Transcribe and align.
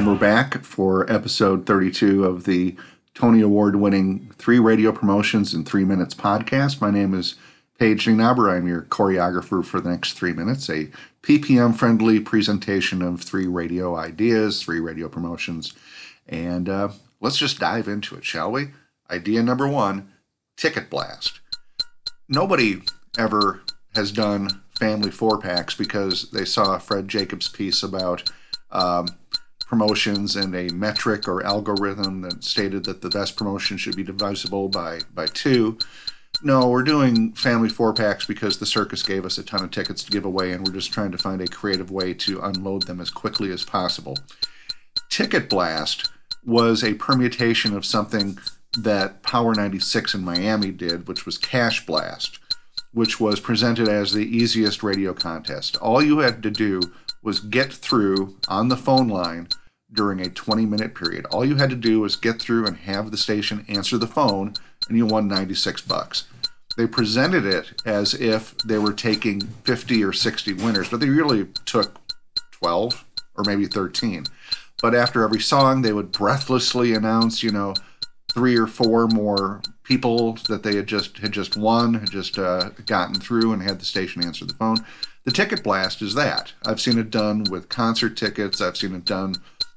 for 0.00 1.12
episode 1.12 1.66
32 1.66 2.24
of 2.24 2.44
the 2.44 2.74
Tony 3.12 3.42
Award 3.42 3.76
winning 3.76 4.32
Three 4.38 4.58
Radio 4.58 4.92
Promotions 4.92 5.52
in 5.52 5.62
Three 5.62 5.84
Minutes 5.84 6.14
podcast. 6.14 6.80
My 6.80 6.90
name 6.90 7.12
is 7.12 7.34
Paige 7.78 8.06
Nienaber. 8.06 8.50
I'm 8.50 8.66
your 8.66 8.82
choreographer 8.82 9.62
for 9.62 9.78
the 9.78 9.90
next 9.90 10.14
three 10.14 10.32
minutes, 10.32 10.70
a 10.70 10.88
PPM 11.22 11.76
friendly 11.76 12.18
presentation 12.18 13.02
of 13.02 13.20
three 13.20 13.46
radio 13.46 13.94
ideas, 13.94 14.62
three 14.62 14.80
radio 14.80 15.06
promotions. 15.06 15.74
And 16.26 16.70
uh, 16.70 16.88
let's 17.20 17.36
just 17.36 17.58
dive 17.58 17.86
into 17.86 18.16
it, 18.16 18.24
shall 18.24 18.50
we? 18.50 18.68
Idea 19.10 19.42
number 19.42 19.68
one 19.68 20.10
Ticket 20.56 20.88
Blast. 20.88 21.40
Nobody 22.26 22.80
ever 23.18 23.60
has 23.94 24.12
done 24.12 24.62
family 24.78 25.10
four 25.10 25.38
packs 25.38 25.74
because 25.74 26.30
they 26.30 26.46
saw 26.46 26.78
Fred 26.78 27.06
Jacobs' 27.06 27.48
piece 27.48 27.82
about 27.82 28.32
um, 28.72 29.06
promotions 29.70 30.34
and 30.34 30.52
a 30.56 30.68
metric 30.74 31.28
or 31.28 31.46
algorithm 31.46 32.22
that 32.22 32.42
stated 32.42 32.84
that 32.84 33.00
the 33.00 33.08
best 33.08 33.36
promotion 33.36 33.76
should 33.76 33.94
be 33.94 34.02
divisible 34.02 34.68
by 34.68 34.98
by 35.14 35.26
two. 35.26 35.78
No, 36.42 36.68
we're 36.68 36.82
doing 36.82 37.32
family 37.34 37.68
four 37.68 37.94
packs 37.94 38.26
because 38.26 38.58
the 38.58 38.66
circus 38.66 39.04
gave 39.04 39.24
us 39.24 39.38
a 39.38 39.44
ton 39.44 39.62
of 39.62 39.70
tickets 39.70 40.02
to 40.02 40.10
give 40.10 40.24
away, 40.24 40.50
and 40.50 40.66
we're 40.66 40.74
just 40.74 40.92
trying 40.92 41.12
to 41.12 41.18
find 41.18 41.40
a 41.40 41.46
creative 41.46 41.90
way 41.92 42.12
to 42.14 42.40
unload 42.40 42.82
them 42.82 43.00
as 43.00 43.10
quickly 43.10 43.52
as 43.52 43.64
possible. 43.64 44.18
Ticket 45.08 45.48
Blast 45.48 46.10
was 46.44 46.82
a 46.82 46.94
permutation 46.94 47.76
of 47.76 47.86
something 47.86 48.38
that 48.76 49.22
Power 49.22 49.54
96 49.54 50.14
in 50.14 50.24
Miami 50.24 50.72
did, 50.72 51.06
which 51.06 51.26
was 51.26 51.38
Cash 51.38 51.86
Blast, 51.86 52.40
which 52.92 53.20
was 53.20 53.38
presented 53.38 53.86
as 53.86 54.12
the 54.12 54.36
easiest 54.36 54.82
radio 54.82 55.14
contest. 55.14 55.76
All 55.76 56.02
you 56.02 56.18
had 56.18 56.42
to 56.42 56.50
do 56.50 56.80
was 57.22 57.40
get 57.40 57.72
through 57.72 58.36
on 58.48 58.68
the 58.68 58.76
phone 58.76 59.08
line 59.08 59.48
during 59.92 60.20
a 60.20 60.30
20 60.30 60.66
minute 60.66 60.94
period. 60.94 61.26
All 61.26 61.44
you 61.44 61.56
had 61.56 61.70
to 61.70 61.76
do 61.76 62.00
was 62.00 62.16
get 62.16 62.40
through 62.40 62.66
and 62.66 62.76
have 62.78 63.10
the 63.10 63.16
station 63.16 63.64
answer 63.68 63.98
the 63.98 64.06
phone, 64.06 64.54
and 64.88 64.96
you 64.96 65.06
won 65.06 65.28
96 65.28 65.82
bucks. 65.82 66.24
They 66.76 66.86
presented 66.86 67.44
it 67.44 67.82
as 67.84 68.14
if 68.14 68.56
they 68.58 68.78
were 68.78 68.92
taking 68.92 69.40
50 69.40 70.04
or 70.04 70.12
60 70.12 70.54
winners, 70.54 70.88
but 70.88 71.00
they 71.00 71.08
really 71.08 71.46
took 71.64 71.98
12 72.52 73.04
or 73.36 73.44
maybe 73.44 73.66
13. 73.66 74.26
But 74.80 74.94
after 74.94 75.24
every 75.24 75.40
song, 75.40 75.82
they 75.82 75.92
would 75.92 76.12
breathlessly 76.12 76.94
announce, 76.94 77.42
you 77.42 77.50
know, 77.50 77.74
three 78.32 78.56
or 78.56 78.66
four 78.66 79.06
more 79.08 79.60
people 79.82 80.34
that 80.48 80.62
they 80.62 80.76
had 80.76 80.86
just 80.86 81.18
had 81.18 81.32
just 81.32 81.56
won, 81.56 81.94
had 81.94 82.10
just 82.10 82.38
uh, 82.38 82.70
gotten 82.86 83.14
through, 83.14 83.52
and 83.52 83.62
had 83.62 83.80
the 83.80 83.84
station 83.84 84.24
answer 84.24 84.44
the 84.44 84.54
phone. 84.54 84.78
The 85.24 85.32
ticket 85.32 85.62
blast 85.62 86.00
is 86.02 86.14
that. 86.14 86.52
I've 86.66 86.80
seen 86.80 86.98
it 86.98 87.10
done 87.10 87.44
with 87.50 87.68
concert 87.68 88.16
tickets. 88.16 88.60
I've 88.60 88.76
seen 88.76 88.94
it 88.94 89.04
done 89.04 89.34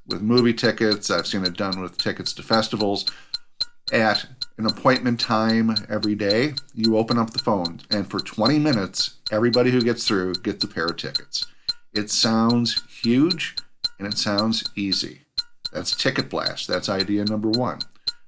with 0.07 0.21
movie 0.21 0.53
tickets. 0.53 1.11
I've 1.11 1.27
seen 1.27 1.43
it 1.45 1.57
done 1.57 1.81
with 1.81 1.97
tickets 1.97 2.33
to 2.33 2.43
festivals. 2.43 3.05
At 3.91 4.25
an 4.57 4.65
appointment 4.65 5.19
time 5.19 5.75
every 5.89 6.15
day, 6.15 6.53
you 6.73 6.97
open 6.97 7.17
up 7.17 7.31
the 7.31 7.39
phone, 7.39 7.81
and 7.91 8.09
for 8.09 8.19
20 8.19 8.59
minutes, 8.59 9.15
everybody 9.31 9.71
who 9.71 9.81
gets 9.81 10.07
through 10.07 10.35
gets 10.35 10.63
a 10.63 10.67
pair 10.67 10.85
of 10.85 10.97
tickets. 10.97 11.47
It 11.93 12.09
sounds 12.09 12.81
huge 13.03 13.55
and 13.99 14.07
it 14.07 14.17
sounds 14.17 14.63
easy. 14.75 15.21
That's 15.71 15.95
Ticket 15.95 16.29
Blast. 16.29 16.67
That's 16.67 16.89
idea 16.89 17.25
number 17.25 17.49
one. 17.49 17.79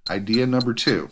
Idea 0.10 0.46
number 0.46 0.74
two 0.74 1.10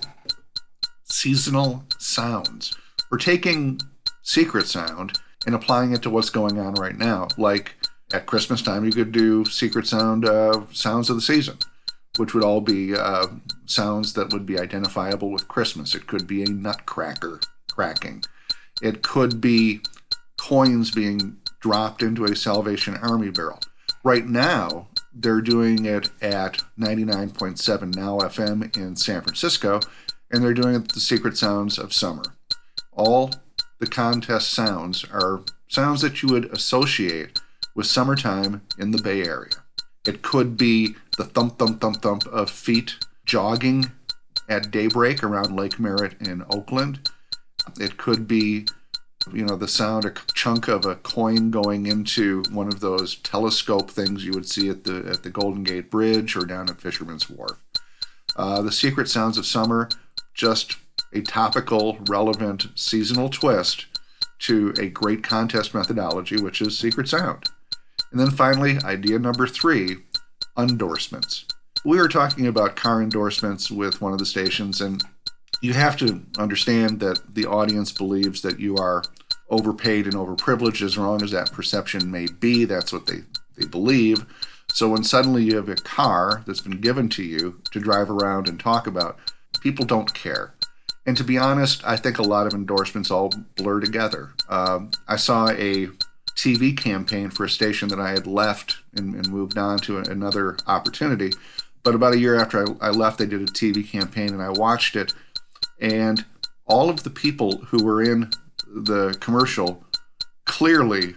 seasonal 1.05 1.83
sounds. 1.97 2.75
We're 3.09 3.17
taking 3.17 3.79
secret 4.21 4.67
sound 4.67 5.19
and 5.45 5.55
applying 5.55 5.93
it 5.93 6.01
to 6.03 6.09
what's 6.09 6.29
going 6.29 6.59
on 6.59 6.75
right 6.75 6.97
now. 6.97 7.27
Like 7.37 7.75
at 8.13 8.25
Christmas 8.25 8.61
time, 8.61 8.85
you 8.85 8.91
could 8.91 9.11
do 9.11 9.45
secret 9.45 9.87
sound 9.87 10.25
uh, 10.25 10.61
sounds 10.71 11.09
of 11.09 11.15
the 11.15 11.21
season, 11.21 11.57
which 12.17 12.33
would 12.33 12.43
all 12.43 12.61
be 12.61 12.95
uh, 12.95 13.27
sounds 13.65 14.13
that 14.13 14.31
would 14.31 14.45
be 14.45 14.59
identifiable 14.59 15.31
with 15.31 15.47
Christmas. 15.47 15.95
It 15.95 16.07
could 16.07 16.27
be 16.27 16.43
a 16.43 16.49
nutcracker 16.49 17.39
cracking. 17.71 18.23
It 18.81 19.01
could 19.01 19.41
be 19.41 19.81
coins 20.37 20.91
being 20.91 21.37
dropped 21.61 22.03
into 22.03 22.25
a 22.25 22.35
Salvation 22.35 22.95
Army 22.97 23.31
barrel. 23.31 23.59
Right 24.03 24.25
now, 24.25 24.89
they're 25.13 25.41
doing 25.41 25.85
it 25.85 26.09
at 26.21 26.63
99.7 26.79 27.95
Now 27.95 28.19
FM 28.19 28.75
in 28.75 28.95
San 28.95 29.21
Francisco, 29.21 29.79
and 30.31 30.43
they're 30.43 30.53
doing 30.53 30.75
it 30.75 30.91
the 30.93 30.99
secret 30.99 31.37
sounds 31.37 31.77
of 31.77 31.93
summer. 31.93 32.23
All 32.91 33.31
the 33.79 33.87
contest 33.87 34.51
sounds 34.51 35.05
are 35.11 35.41
sounds 35.67 36.01
that 36.01 36.21
you 36.21 36.29
would 36.29 36.45
associate 36.53 37.39
with 37.75 37.87
summertime 37.87 38.61
in 38.77 38.91
the 38.91 39.01
Bay 39.01 39.23
Area. 39.23 39.63
It 40.05 40.21
could 40.21 40.57
be 40.57 40.95
the 41.17 41.23
thump, 41.23 41.57
thump, 41.57 41.81
thump, 41.81 42.01
thump 42.01 42.25
of 42.27 42.49
feet 42.49 42.95
jogging 43.25 43.91
at 44.49 44.71
daybreak 44.71 45.23
around 45.23 45.55
Lake 45.55 45.79
Merritt 45.79 46.15
in 46.19 46.43
Oakland. 46.49 47.09
It 47.79 47.97
could 47.97 48.27
be, 48.27 48.67
you 49.31 49.45
know, 49.45 49.55
the 49.55 49.67
sound, 49.67 50.05
a 50.05 50.13
chunk 50.33 50.67
of 50.67 50.85
a 50.85 50.95
coin 50.95 51.51
going 51.51 51.85
into 51.85 52.43
one 52.51 52.67
of 52.67 52.79
those 52.79 53.15
telescope 53.15 53.89
things 53.89 54.25
you 54.25 54.31
would 54.33 54.47
see 54.47 54.69
at 54.69 54.83
the 54.83 55.05
at 55.09 55.23
the 55.23 55.29
Golden 55.29 55.63
Gate 55.63 55.89
Bridge 55.89 56.35
or 56.35 56.45
down 56.45 56.69
at 56.69 56.81
Fisherman's 56.81 57.29
Wharf. 57.29 57.57
Uh, 58.35 58.61
the 58.61 58.71
secret 58.71 59.09
sounds 59.09 59.37
of 59.37 59.45
summer, 59.45 59.89
just 60.33 60.77
a 61.13 61.21
topical, 61.21 61.97
relevant, 62.07 62.67
seasonal 62.75 63.29
twist 63.29 63.85
to 64.39 64.73
a 64.79 64.89
great 64.89 65.23
contest 65.23 65.73
methodology, 65.73 66.41
which 66.41 66.61
is 66.61 66.77
secret 66.77 67.07
sound. 67.07 67.45
And 68.11 68.19
then 68.19 68.31
finally, 68.31 68.77
idea 68.83 69.19
number 69.19 69.47
three 69.47 69.97
endorsements. 70.57 71.45
We 71.85 71.97
were 71.97 72.07
talking 72.07 72.47
about 72.47 72.75
car 72.75 73.01
endorsements 73.01 73.69
with 73.69 74.01
one 74.01 74.13
of 74.13 74.19
the 74.19 74.25
stations, 74.25 74.81
and 74.81 75.03
you 75.63 75.71
have 75.71 75.95
to 75.95 76.21
understand 76.37 76.99
that 76.99 77.21
the 77.35 77.45
audience 77.45 77.93
believes 77.93 78.41
that 78.41 78.59
you 78.59 78.75
are 78.75 79.01
overpaid 79.49 80.05
and 80.05 80.13
overprivileged, 80.13 80.81
as 80.81 80.97
wrong 80.97 81.23
as 81.23 81.31
that 81.31 81.53
perception 81.53 82.11
may 82.11 82.27
be. 82.41 82.65
That's 82.65 82.91
what 82.91 83.05
they, 83.05 83.19
they 83.57 83.65
believe. 83.65 84.25
So 84.67 84.89
when 84.89 85.05
suddenly 85.05 85.45
you 85.45 85.55
have 85.55 85.69
a 85.69 85.75
car 85.75 86.43
that's 86.45 86.59
been 86.59 86.81
given 86.81 87.07
to 87.09 87.23
you 87.23 87.61
to 87.71 87.79
drive 87.79 88.09
around 88.09 88.49
and 88.49 88.59
talk 88.59 88.87
about, 88.87 89.17
people 89.61 89.85
don't 89.85 90.13
care. 90.13 90.53
And 91.05 91.15
to 91.15 91.23
be 91.23 91.37
honest, 91.37 91.81
I 91.85 91.95
think 91.95 92.17
a 92.17 92.23
lot 92.23 92.45
of 92.45 92.53
endorsements 92.53 93.09
all 93.09 93.31
blur 93.55 93.79
together. 93.79 94.33
Um, 94.49 94.91
I 95.07 95.15
saw 95.15 95.47
a 95.47 95.87
TV 96.35 96.75
campaign 96.77 97.29
for 97.29 97.45
a 97.45 97.49
station 97.49 97.87
that 97.87 98.01
I 98.01 98.09
had 98.09 98.27
left 98.27 98.79
and, 98.97 99.15
and 99.15 99.29
moved 99.29 99.57
on 99.57 99.79
to 99.79 99.99
another 99.99 100.57
opportunity. 100.67 101.31
But 101.83 101.95
about 101.95 102.13
a 102.13 102.19
year 102.19 102.35
after 102.35 102.67
I, 102.67 102.87
I 102.87 102.89
left, 102.89 103.19
they 103.19 103.25
did 103.25 103.41
a 103.41 103.45
TV 103.45 103.87
campaign 103.87 104.33
and 104.33 104.41
I 104.41 104.49
watched 104.49 104.97
it. 104.97 105.13
And 105.83 106.25
all 106.65 106.89
of 106.89 107.03
the 107.03 107.09
people 107.09 107.57
who 107.57 107.83
were 107.83 108.01
in 108.01 108.31
the 108.65 109.15
commercial 109.19 109.85
clearly 110.45 111.13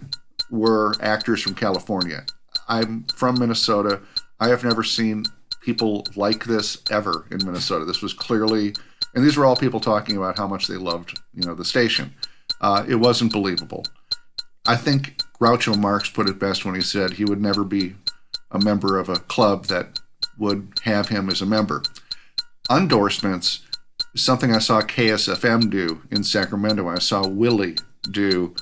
were 0.51 0.93
actors 1.01 1.41
from 1.41 1.55
California. 1.55 2.25
I'm 2.67 3.05
from 3.05 3.39
Minnesota. 3.39 4.01
I 4.39 4.49
have 4.49 4.63
never 4.63 4.83
seen 4.83 5.23
people 5.61 6.05
like 6.15 6.45
this 6.45 6.81
ever 6.91 7.25
in 7.31 7.43
Minnesota. 7.45 7.85
This 7.85 8.01
was 8.01 8.13
clearly, 8.13 8.75
and 9.15 9.25
these 9.25 9.37
were 9.37 9.45
all 9.45 9.55
people 9.55 9.79
talking 9.79 10.17
about 10.17 10.37
how 10.37 10.47
much 10.47 10.67
they 10.67 10.75
loved, 10.75 11.19
you 11.33 11.47
know, 11.47 11.55
the 11.55 11.65
station. 11.65 12.13
Uh, 12.61 12.85
it 12.87 12.95
wasn't 12.95 13.31
believable. 13.31 13.85
I 14.67 14.75
think 14.75 15.17
Groucho 15.39 15.77
Marx 15.77 16.09
put 16.09 16.29
it 16.29 16.39
best 16.39 16.65
when 16.65 16.75
he 16.75 16.81
said 16.81 17.13
he 17.13 17.25
would 17.25 17.41
never 17.41 17.63
be 17.63 17.95
a 18.51 18.59
member 18.59 18.99
of 18.99 19.07
a 19.07 19.15
club 19.15 19.67
that 19.67 19.99
would 20.37 20.73
have 20.83 21.07
him 21.07 21.29
as 21.29 21.41
a 21.41 21.45
member. 21.45 21.83
Endorsements, 22.69 23.61
something 24.17 24.53
I 24.53 24.59
saw 24.59 24.81
KSFM 24.81 25.69
do 25.69 26.01
in 26.11 26.23
Sacramento, 26.23 26.87
I 26.87 26.99
saw 26.99 27.27
Willie 27.27 27.77
do 28.09 28.55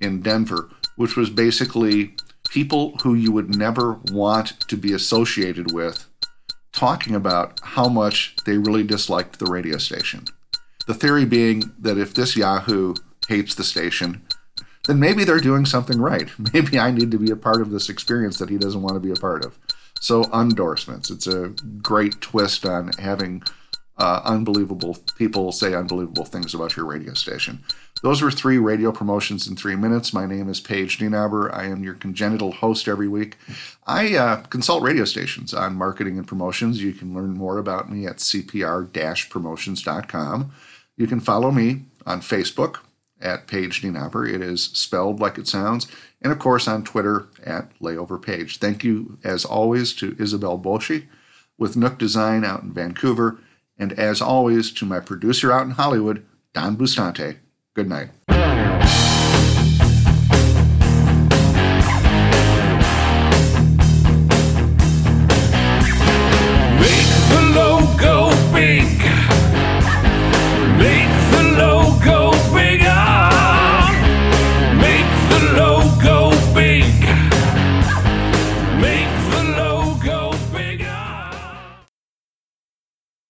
in 0.00 0.22
Denver, 0.22 0.68
which 0.96 1.16
was 1.16 1.30
basically 1.30 2.14
people 2.50 2.96
who 3.02 3.14
you 3.14 3.32
would 3.32 3.54
never 3.54 3.94
want 4.10 4.60
to 4.68 4.76
be 4.76 4.92
associated 4.92 5.72
with 5.72 6.06
talking 6.72 7.14
about 7.14 7.60
how 7.62 7.88
much 7.88 8.36
they 8.44 8.58
really 8.58 8.84
disliked 8.84 9.38
the 9.38 9.50
radio 9.50 9.78
station. 9.78 10.24
The 10.86 10.94
theory 10.94 11.24
being 11.24 11.72
that 11.80 11.98
if 11.98 12.14
this 12.14 12.36
Yahoo 12.36 12.94
hates 13.28 13.54
the 13.54 13.64
station, 13.64 14.22
then 14.86 14.98
maybe 14.98 15.24
they're 15.24 15.38
doing 15.38 15.66
something 15.66 16.00
right. 16.00 16.30
Maybe 16.54 16.78
I 16.78 16.90
need 16.90 17.10
to 17.10 17.18
be 17.18 17.30
a 17.30 17.36
part 17.36 17.60
of 17.60 17.70
this 17.70 17.90
experience 17.90 18.38
that 18.38 18.48
he 18.48 18.56
doesn't 18.56 18.80
want 18.80 18.94
to 18.94 19.00
be 19.00 19.10
a 19.10 19.20
part 19.20 19.44
of. 19.44 19.58
So, 20.00 20.24
endorsements. 20.32 21.10
It's 21.10 21.26
a 21.26 21.52
great 21.82 22.20
twist 22.22 22.64
on 22.64 22.92
having 22.98 23.42
uh, 23.98 24.22
unbelievable 24.24 24.96
people 25.16 25.50
say 25.50 25.74
unbelievable 25.74 26.24
things 26.24 26.54
about 26.54 26.76
your 26.76 26.86
radio 26.86 27.14
station. 27.14 27.64
Those 28.02 28.22
were 28.22 28.30
three 28.30 28.58
radio 28.58 28.92
promotions 28.92 29.48
in 29.48 29.56
three 29.56 29.74
minutes. 29.74 30.12
My 30.12 30.24
name 30.24 30.48
is 30.48 30.60
Paige 30.60 30.98
Nienaber. 30.98 31.52
I 31.52 31.64
am 31.64 31.82
your 31.82 31.94
congenital 31.94 32.52
host 32.52 32.86
every 32.86 33.08
week. 33.08 33.36
I 33.86 34.14
uh, 34.14 34.36
consult 34.42 34.84
radio 34.84 35.04
stations 35.04 35.52
on 35.52 35.74
marketing 35.74 36.16
and 36.16 36.26
promotions. 36.26 36.82
You 36.82 36.92
can 36.92 37.12
learn 37.12 37.34
more 37.34 37.58
about 37.58 37.90
me 37.90 38.06
at 38.06 38.18
cpr 38.18 38.88
promotions.com. 39.30 40.52
You 40.96 41.06
can 41.06 41.20
follow 41.20 41.50
me 41.50 41.86
on 42.06 42.20
Facebook 42.20 42.78
at 43.20 43.48
Paige 43.48 43.82
Nienaber. 43.82 44.32
It 44.32 44.42
is 44.42 44.64
spelled 44.64 45.18
like 45.18 45.38
it 45.38 45.48
sounds. 45.48 45.88
And 46.22 46.32
of 46.32 46.38
course 46.38 46.68
on 46.68 46.84
Twitter 46.84 47.26
at 47.44 47.76
Layover 47.80 48.20
Page. 48.20 48.58
Thank 48.58 48.84
you, 48.84 49.18
as 49.24 49.44
always, 49.44 49.92
to 49.94 50.16
Isabel 50.20 50.56
Boshi 50.56 51.06
with 51.56 51.76
Nook 51.76 51.98
Design 51.98 52.44
out 52.44 52.62
in 52.62 52.72
Vancouver. 52.72 53.40
And 53.78 53.92
as 53.92 54.20
always, 54.20 54.72
to 54.72 54.84
my 54.84 55.00
producer 55.00 55.52
out 55.52 55.66
in 55.66 55.72
Hollywood, 55.72 56.26
Don 56.52 56.76
Bustante, 56.76 57.36
good 57.74 57.88
night. 57.88 58.10